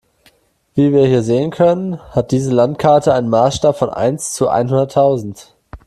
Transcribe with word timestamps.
Wie 0.73 0.91
wir 0.93 1.05
hier 1.05 1.21
sehen 1.21 1.51
können, 1.51 1.99
hat 2.15 2.31
diese 2.31 2.51
Landkarte 2.51 3.13
einen 3.13 3.29
Maßstab 3.29 3.77
von 3.77 3.91
eins 3.91 4.33
zu 4.33 4.49
einhunderttausend. 4.49 5.53